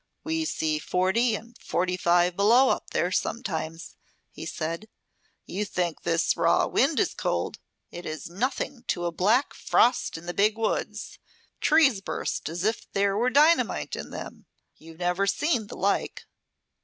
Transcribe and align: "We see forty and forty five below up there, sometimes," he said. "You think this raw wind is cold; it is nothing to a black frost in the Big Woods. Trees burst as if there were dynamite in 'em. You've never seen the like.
"We 0.23 0.45
see 0.45 0.79
forty 0.79 1.35
and 1.35 1.55
forty 1.59 1.95
five 1.95 2.35
below 2.35 2.69
up 2.69 2.89
there, 2.89 3.11
sometimes," 3.11 3.97
he 4.31 4.47
said. 4.47 4.89
"You 5.45 5.63
think 5.63 6.01
this 6.01 6.35
raw 6.35 6.65
wind 6.65 6.99
is 6.99 7.13
cold; 7.13 7.59
it 7.91 8.03
is 8.07 8.27
nothing 8.27 8.83
to 8.87 9.05
a 9.05 9.11
black 9.11 9.53
frost 9.53 10.17
in 10.17 10.25
the 10.25 10.33
Big 10.33 10.57
Woods. 10.57 11.19
Trees 11.59 12.01
burst 12.01 12.49
as 12.49 12.63
if 12.63 12.91
there 12.93 13.15
were 13.15 13.29
dynamite 13.29 13.95
in 13.95 14.11
'em. 14.11 14.47
You've 14.75 14.97
never 14.97 15.27
seen 15.27 15.67
the 15.67 15.77
like. 15.77 16.25